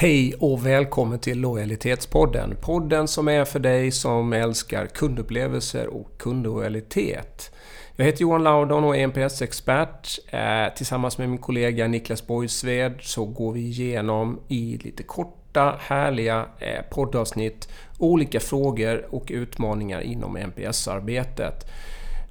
[0.00, 2.56] Hej och välkommen till Lojalitetspodden.
[2.60, 7.52] Podden som är för dig som älskar kundupplevelser och kundlojalitet.
[7.96, 10.18] Jag heter Johan Laudon och är NPS-expert.
[10.30, 16.46] Eh, tillsammans med min kollega Niklas Borgsved så går vi igenom i lite korta, härliga
[16.58, 21.66] eh, poddavsnitt olika frågor och utmaningar inom NPS-arbetet.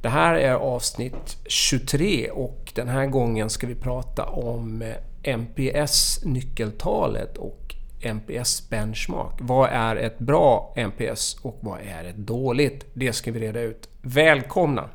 [0.02, 7.38] Det här är avsnitt 23 och den här gången ska vi prata om eh, NPS-nyckeltalet
[7.38, 9.34] och NPS benchmark.
[9.39, 12.86] Vad är ett bra NPS och vad är ett dåligt?
[12.93, 13.90] Det ska vi reda ut.
[14.02, 14.90] Välkomna!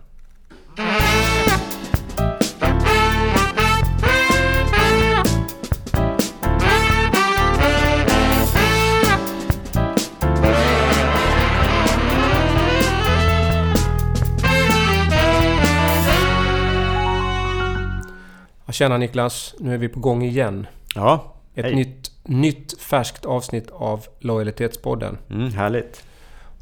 [18.75, 20.67] Tjena Niklas, nu är vi på gång igen.
[20.95, 21.75] Ja, Ett hej.
[21.75, 25.19] nytt, nytt färskt avsnitt av Lojalitetspodden.
[25.31, 26.05] Mm, härligt.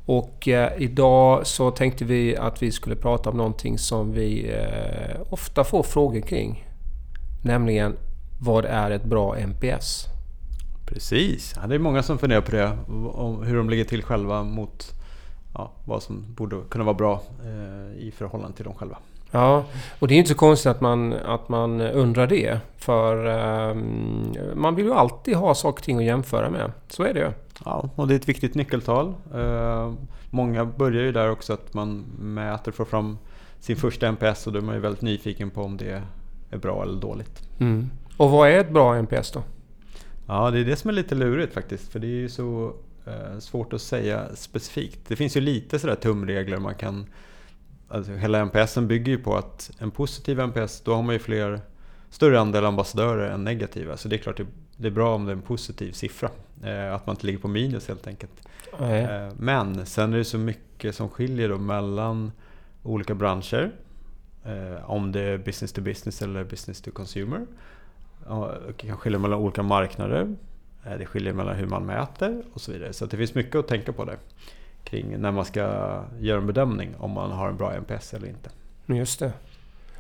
[0.07, 5.21] Och eh, idag så tänkte vi att vi skulle prata om någonting som vi eh,
[5.31, 6.69] ofta får frågor kring.
[7.45, 7.97] Nämligen,
[8.41, 10.07] vad är ett bra NPS?
[10.87, 11.55] Precis.
[11.61, 12.79] Ja, det är många som funderar på det.
[13.13, 14.93] Om hur de ligger till själva mot
[15.55, 18.99] ja, vad som borde kunna vara bra eh, i förhållande till dem själva.
[19.35, 19.65] Ja,
[19.99, 22.61] och det är inte så konstigt att man, att man undrar det.
[22.79, 23.75] För eh,
[24.55, 26.73] man vill ju alltid ha saker och ting att jämföra med.
[26.89, 27.31] Så är det ju.
[27.65, 29.15] Ja, och det är ett viktigt nyckeltal.
[29.35, 29.93] Eh,
[30.31, 33.19] många börjar ju där också att man mäter, får fram
[33.61, 36.03] sin första NPS och då är man ju väldigt nyfiken på om det
[36.51, 37.49] är bra eller dåligt.
[37.61, 37.91] Mm.
[38.17, 39.43] Och vad är ett bra NPS då?
[40.27, 41.93] Ja, det är det som är lite lurigt faktiskt.
[41.93, 42.73] För det är ju så
[43.07, 45.01] eh, svårt att säga specifikt.
[45.09, 47.07] Det finns ju lite sådär tumregler man kan...
[47.93, 51.61] Alltså hela NPSen bygger ju på att en positiv NPS, då har man ju fler,
[52.11, 53.97] större andel ambassadörer än negativa.
[53.97, 56.31] Så det är klart det, det är bra om det är en positiv siffra.
[56.65, 58.49] Eh, att man inte ligger på minus helt enkelt.
[58.81, 59.03] Nej.
[59.03, 62.33] Eh, men sen är det så mycket som skiljer då mellan
[62.83, 63.71] olika branscher.
[64.45, 67.47] Eh, om det är business to business eller business to consumer.
[68.67, 70.37] Det kan skilja mellan olika marknader.
[70.85, 72.93] Eh, Det skiljer mellan hur man mäter och så vidare.
[72.93, 74.19] Så det finns mycket att tänka på där.
[74.85, 75.61] Kring när man ska
[76.21, 78.51] göra en bedömning om man har en bra NPS eller inte.
[78.87, 79.33] Just det.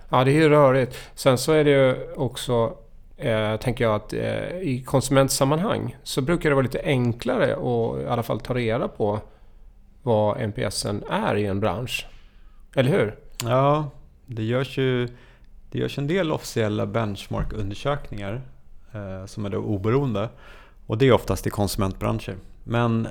[0.08, 0.96] Ja, det är ju rörigt.
[1.14, 2.76] Sen så är det ju också,
[3.16, 8.06] eh, tänker jag, att eh, i konsumentsammanhang så brukar det vara lite enklare att i
[8.06, 9.20] alla fall ta reda på
[10.02, 12.06] vad NPSen är i en bransch.
[12.74, 13.14] Eller hur?
[13.44, 13.90] Ja,
[14.26, 15.08] det görs ju
[15.72, 18.40] det görs en del officiella benchmark-undersökningar
[18.92, 20.28] eh, som är då oberoende.
[20.86, 22.36] Och det är oftast i konsumentbranscher.
[22.64, 23.08] Men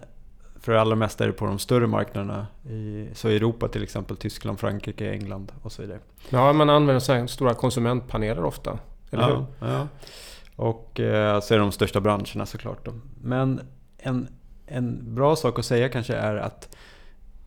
[0.62, 2.48] för det allra mesta är det på de större marknaderna.
[2.70, 6.00] I, så i Europa till exempel, Tyskland, Frankrike, England och så vidare.
[6.30, 8.80] Ja, man använder så stora konsumentpaneler ofta.
[9.12, 9.34] Eller hur?
[9.34, 9.88] ja, ja.
[10.56, 12.86] Och eh, så är det de största branscherna såklart.
[12.86, 12.94] Då.
[13.22, 13.62] Men
[13.98, 14.28] en,
[14.66, 16.76] en bra sak att säga kanske är att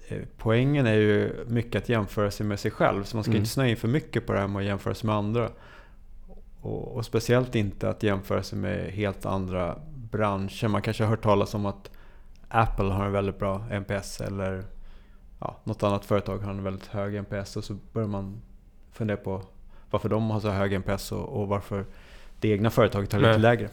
[0.09, 3.05] eh, poängen är ju mycket att jämföra sig med sig själv.
[3.05, 3.41] Så man ska Mm.
[3.41, 5.49] inte snöa in för mycket på det här med att jämföra sig med andra.
[6.61, 10.69] Och, och speciellt inte att jämföra sig med helt andra branscher.
[10.69, 11.91] Man kanske har hört talas om att
[12.55, 14.65] Apple har en väldigt bra NPS eller
[15.41, 18.43] ja, något annat företag har en väldigt hög NPS och så börjar man
[18.93, 19.43] fundera på
[19.91, 21.87] varför de har så hög NPS och, och varför
[22.41, 23.41] det egna företaget har lite Nej.
[23.41, 23.69] lägre.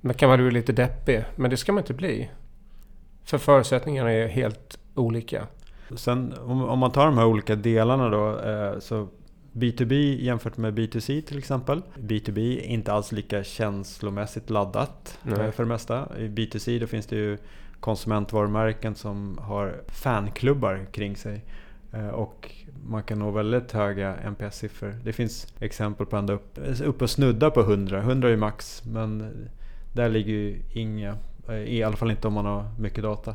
[0.00, 2.30] Man kan vara lite deppig, men det ska man inte bli.
[3.24, 5.46] För förutsättningarna är helt olika.
[5.96, 8.38] Sen om, om man tar de här olika delarna då.
[8.38, 9.08] Eh, så
[9.52, 11.82] B2B jämfört med B2C till exempel.
[11.98, 15.40] B2B är inte alls lika känslomässigt laddat Nej.
[15.40, 16.08] eh, för det mesta.
[16.18, 17.38] I B2C då finns det ju
[17.80, 21.44] konsumentvarumärken som har fanklubbar kring sig.
[21.92, 22.50] Eh, Och
[22.88, 24.94] man kan nå väldigt höga NPS-siffror.
[25.04, 27.98] Det finns exempel på ända upp, upp och snudda på 100.
[28.00, 29.32] 100 är ju max men
[29.92, 31.16] där ligger ju inga.
[31.48, 33.30] eh, I alla fall inte om man har mycket data.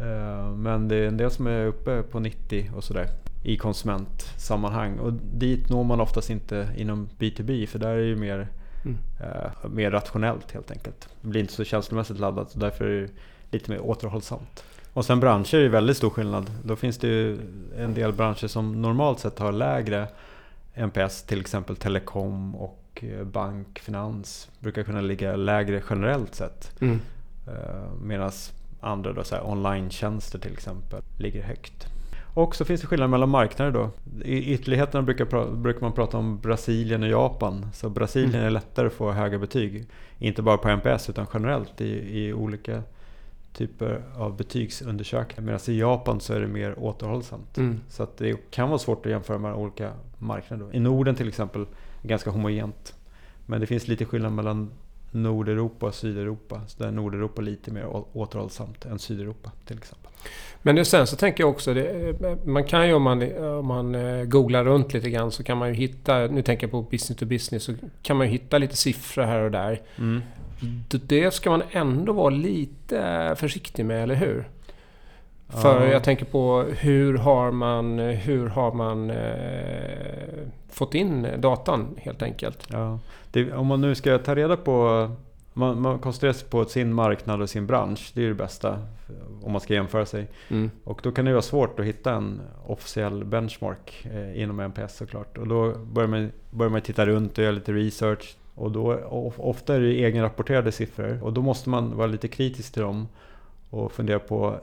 [0.00, 3.08] Eh, Men det är en del som är uppe på 90 och sådär
[3.42, 4.98] i konsumentsammanhang.
[4.98, 8.48] Och dit når man oftast inte inom B2B för där är det ju mer,
[8.84, 8.98] Mm.
[9.20, 11.08] eh, mer rationellt helt enkelt.
[11.20, 13.08] Det blir inte så känslomässigt laddat och därför är det
[13.50, 14.64] lite mer återhållsamt.
[14.92, 16.50] Och sen branscher är det väldigt stor skillnad.
[16.64, 17.38] Då finns det ju
[17.78, 20.08] en del branscher som normalt sett har lägre
[20.74, 26.80] NPS, till exempel telekom och eh, bank, finans brukar kunna ligga lägre generellt sett.
[26.80, 27.00] Mm.
[28.02, 28.30] Medan
[28.80, 31.86] andra då, så här, online-tjänster till exempel ligger högt.
[32.34, 33.90] Och så finns det skillnader mellan marknader då.
[34.24, 37.66] I ytterligheterna brukar, brukar man prata om Brasilien och Japan.
[37.72, 38.46] Så Brasilien Mm.
[38.46, 39.86] är lättare att få höga betyg.
[40.18, 42.82] Inte bara på NPS utan generellt i, i olika
[43.52, 45.42] typer av betygsundersökningar.
[45.46, 47.58] Medan i Japan så är det mer återhållsamt.
[47.58, 47.80] Mm.
[47.88, 50.64] Så det kan vara svårt att jämföra med olika marknader.
[50.64, 50.72] Då.
[50.72, 51.66] I Norden till exempel
[52.02, 52.94] är ganska homogent.
[53.46, 54.70] Men det finns lite skillnad mellan
[55.12, 56.60] Nordeuropa och Sydeuropa.
[56.66, 60.10] Så där är Nordeuropa lite mer återhållsamt än Sydeuropa till exempel.
[60.62, 63.94] Men det, sen så tänker jag också, det, man kan ju om man, om man
[63.94, 67.18] eh, googlar runt lite grann så kan man ju hitta, nu tänker jag på business
[67.18, 69.80] to business, så kan man ju hitta lite siffror här och där.
[69.98, 70.22] Mm.
[70.90, 74.48] Det ska man ändå vara lite försiktig med, eller hur?
[75.52, 75.92] För ja.
[75.92, 79.16] jag tänker på hur har man, hur har man eh,
[80.70, 82.68] fått in datan helt enkelt?
[82.70, 82.98] Ja.
[83.30, 85.08] Det, om man nu ska ta reda på
[85.52, 88.10] man, man koncentrerar sig på sin marknad och sin bransch.
[88.14, 88.78] Det är det bästa
[89.42, 90.28] om man ska jämföra sig.
[90.48, 90.70] Mm.
[90.84, 95.38] Och då kan det vara svårt att hitta en officiell benchmark eh, inom NPS såklart.
[95.38, 98.36] Och då börjar man, börjar man titta runt och göra lite research.
[98.54, 98.94] Och då,
[99.36, 103.08] ofta är det egenrapporterade siffror och då måste man vara lite kritisk till dem
[103.70, 104.60] och fundera på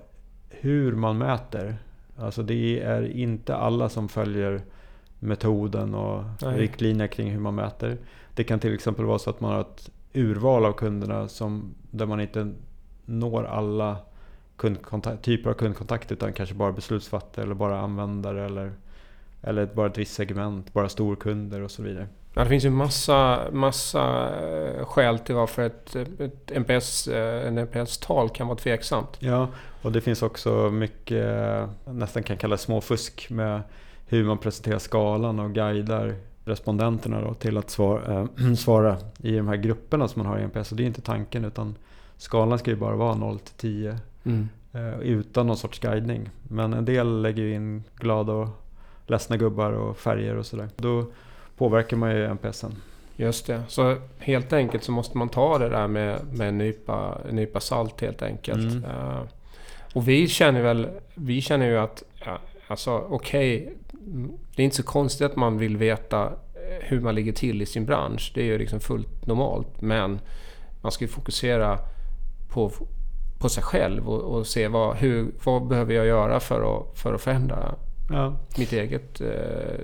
[0.59, 1.77] hur man mäter.
[2.17, 4.61] Alltså det är inte alla som följer
[5.19, 6.57] metoden och Nej.
[6.57, 7.97] riktlinjer kring hur man mäter.
[8.33, 12.05] Det kan till exempel vara så att man har ett urval av kunderna som, där
[12.05, 12.53] man inte
[13.05, 13.97] når alla
[15.21, 18.71] typer av kundkontakt utan kanske bara beslutsfattare eller bara användare eller,
[19.41, 22.07] eller bara ett visst segment, bara storkunder och så vidare.
[22.33, 27.57] Ja, det finns ju massa, massa eh, skäl till varför ett, ett NPS, eh, en
[27.57, 29.17] NPS-tal kan vara tveksamt.
[29.19, 29.47] Ja,
[29.81, 31.25] och det finns också mycket,
[31.85, 33.61] nästan kan kallas småfusk med
[34.07, 36.15] hur man presenterar skalan och guidar
[36.45, 40.43] respondenterna då till att svara, äh, svara i de här grupperna som man har i
[40.43, 40.71] NPS.
[40.71, 41.75] Och det är inte tanken utan
[42.17, 44.49] skalan ska ju bara vara 0 till 10 mm.
[44.73, 46.29] äh, utan någon sorts guidning.
[46.43, 48.47] Men en del lägger ju in glada och
[49.07, 50.69] ledsna gubbar och färger och sådär.
[50.75, 51.05] Då
[51.59, 52.75] påverkar man ju NPSen.
[53.15, 53.63] Just det.
[53.67, 57.59] Så helt enkelt så måste man ta det där med, med en, nypa, en nypa
[57.59, 58.73] salt helt enkelt.
[58.73, 58.83] Mm.
[58.83, 59.21] Uh,
[59.93, 63.75] och vi känner väl, vi känner ju att, ja, alltså okej, okay,
[64.55, 66.31] det är inte så konstigt att man vill veta
[66.79, 68.31] hur man ligger till i sin bransch.
[68.35, 69.81] Det är ju liksom fullt normalt.
[69.81, 70.19] Men
[70.81, 71.79] man ska ju fokusera
[72.49, 72.71] på,
[73.39, 77.13] på sig själv och, och se vad, hur, vad behöver jag göra för att, för
[77.13, 77.75] att förändra
[78.09, 78.35] ja.
[78.57, 79.79] mitt, eget, eh,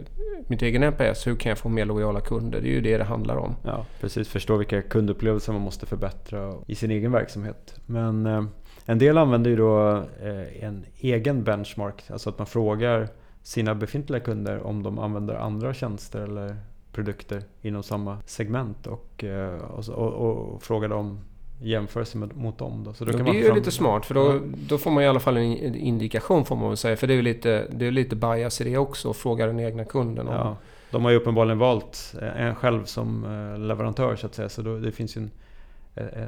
[0.48, 1.28] mitt egen NPS.
[1.28, 2.62] Hur kan jag få mer lojala kunder?
[2.62, 3.56] Det är ju det det handlar om.
[3.64, 4.28] Ja, precis.
[4.28, 7.80] Förstå vilka kundupplevelser man måste förbättra i sin egen verksamhet.
[7.86, 8.44] Men eh,
[8.86, 12.04] en del använder ju då eh, en egen benchmark.
[12.10, 13.08] Alltså att man frågar
[13.44, 16.56] sina befintliga kunder om de använder andra tjänster eller
[16.92, 21.20] produkter inom samma segment och, eh, och, och, och frågar dem
[21.60, 22.84] jämförelse med, mot dem.
[22.84, 22.94] Då.
[22.94, 23.56] Så då kan det är ju fram...
[23.56, 26.78] lite smart för då, då får man i alla fall en indikation får man väl
[26.78, 26.98] säga.
[26.98, 29.60] För det är ju lite, det är lite bias i det också att fråga den
[29.60, 30.28] egna kunden.
[30.28, 30.34] Om...
[30.34, 30.58] Ja,
[30.92, 34.50] de har ju uppenbarligen valt en själv som eh, leverantör så att säga.
[34.50, 35.32] Så då, det finns ju en,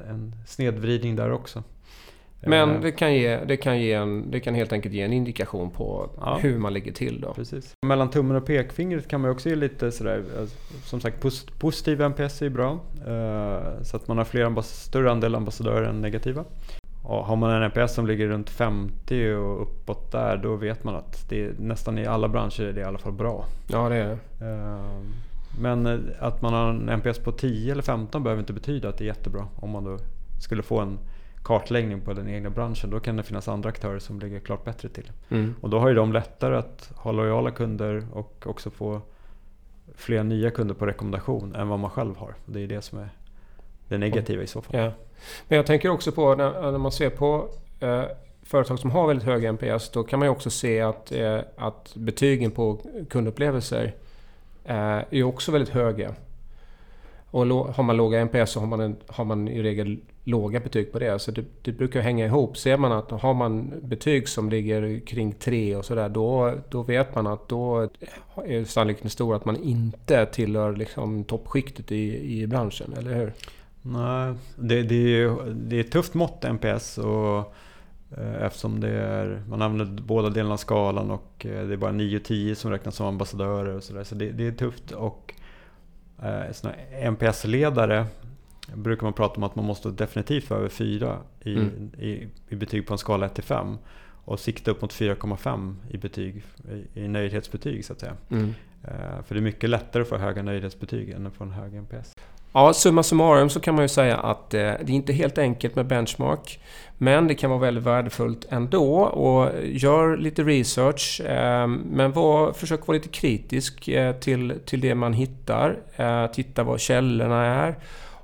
[0.09, 1.63] en snedvridning där också.
[2.41, 2.81] Men eh.
[2.81, 6.09] det kan, ge, det, kan ge en, det kan helt enkelt ge en indikation på
[6.17, 6.39] ja.
[6.41, 7.33] hur man ligger till då.
[7.33, 7.73] Precis.
[7.85, 10.47] Mellan tummen och pekfingret kan man också ge lite sådär, eh,
[10.83, 11.25] som sagt
[11.59, 12.79] positiv NPS är bra.
[13.07, 16.45] Eh, så att man har fler större andel ambassadörer än negativa.
[17.03, 20.95] Och har man en NPS som ligger runt 50 och uppåt där, då vet man
[20.95, 23.45] att det är, nästan i alla branscher är det i alla fall bra.
[23.67, 24.17] Ja, det är det.
[25.59, 29.03] Men att man har en NPS på 10 eller 15 behöver inte betyda att det
[29.03, 29.47] är jättebra.
[29.55, 29.97] Om man då
[30.39, 30.97] skulle få en
[31.47, 34.89] kartläggning på den egna branschen, då kan det finnas andra aktörer som ligger klart bättre
[34.89, 35.11] till.
[35.29, 35.55] Mm.
[35.61, 39.01] Och då har ju de lättare att ha lojala kunder och också få
[39.95, 42.35] fler nya kunder på rekommendation än vad man själv har.
[42.45, 43.09] Det är det som är
[43.87, 44.75] det negativa i så fall.
[44.79, 44.91] Ja.
[45.47, 47.49] Men jag tänker också på när, när man ser på
[47.79, 48.03] eh,
[48.43, 51.95] företag som har väldigt hög NPS, då kan man ju också se att, eh, att
[51.95, 53.95] betygen på kundupplevelser
[54.65, 56.15] eh, är också väldigt höga.
[57.37, 60.91] Och har man låga NPS så har man, en, har man i regel låga betyg
[60.91, 61.19] på det.
[61.19, 62.57] Så det, det brukar hänga ihop.
[62.57, 67.15] Ser man att har man betyg som ligger kring 3 och sådär, då, då vet
[67.15, 67.89] man att då
[68.45, 73.33] är sannolikheten stor att man inte tillhör liksom toppskiktet i, i branschen, eller hur?
[73.81, 76.97] Nej, det, det, är, det är ett tufft mått NPS.
[76.97, 77.37] Och
[78.17, 81.91] eh, Eftersom det är, man använder båda delarna av skalan och eh, det är bara
[81.91, 84.03] 9 och 10 som räknas som ambassadörer och sådär.
[84.03, 84.91] Så det, det är tufft.
[84.91, 85.33] Och
[86.91, 88.05] NPS-ledare
[88.75, 91.91] brukar man prata om att man måste definitivt vara över 4 i, mm.
[91.99, 93.77] i, i betyg på en skala 1 till 5
[94.25, 96.43] och sikta upp mot 4,5 i, betyg,
[96.93, 98.17] i, i nöjdhetsbetyg så att säga.
[98.29, 98.45] Mm.
[98.83, 101.73] Uh, för det är mycket lättare att få höga nöjdhetsbetyg än att få en hög
[101.73, 102.13] NPS.
[102.53, 105.75] Ja, summa summarum så kan man ju säga att eh, det är inte helt enkelt
[105.75, 106.59] med benchmark.
[106.97, 111.21] Men det kan vara väldigt värdefullt ändå och gör lite research.
[111.21, 115.77] Eh, men var, försök vara lite kritisk eh, till, till det man hittar.
[115.95, 117.75] Eh, titta vad källorna är.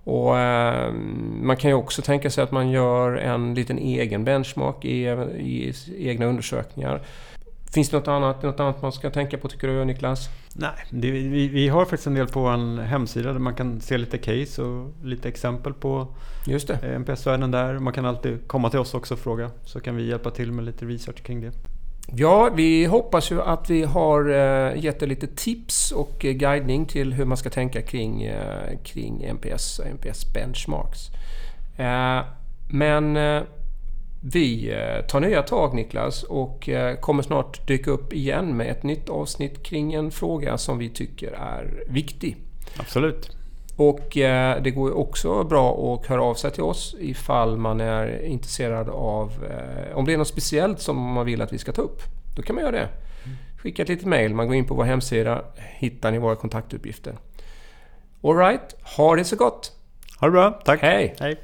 [0.05, 4.85] Och ehm, man kan ju också tänka sig att man gör en liten egen benchmark
[4.85, 5.03] i,
[5.37, 7.01] i egna undersökningar.
[7.73, 10.29] Finns det något annat, något annat man ska tänka på tycker du Niklas?
[10.55, 13.97] Nej, det, vi, vi har faktiskt en del på vår hemsida där man kan se
[13.97, 16.07] lite case och lite exempel på
[16.45, 16.99] Just det.
[16.99, 17.79] NPS-värden där.
[17.79, 20.65] Man kan alltid komma till oss också och fråga så kan vi hjälpa till med
[20.65, 21.51] lite research kring det.
[22.07, 26.85] Ja, vi hoppas ju att vi har eh, gett er lite tips och eh, guidning
[26.85, 31.09] till hur man ska tänka kring, eh, kring NPS och NPS benchmarks.
[32.69, 33.17] Men
[34.25, 34.75] vi
[35.07, 39.93] tar nya tag Niklas och kommer snart dyka upp igen med ett nytt avsnitt kring
[39.93, 42.37] en fråga som vi tycker är viktig.
[42.77, 43.31] Absolut.
[43.75, 47.81] Och eh, det går ju också bra att höra av sig till oss ifall man
[47.81, 49.31] är intresserad av...
[49.49, 52.01] Eh, om det är något speciellt som man vill att vi ska ta upp.
[52.35, 52.89] Då kan man göra det.
[53.57, 54.33] Skicka ett litet mail.
[54.33, 55.41] Man går in på vår hemsida.
[55.55, 57.15] Hittar ni våra kontaktuppgifter.
[58.23, 59.71] Alright, ha det så gott!
[60.19, 60.81] Ha det bra, tack!
[60.81, 61.15] Hej!
[61.19, 61.37] Hej.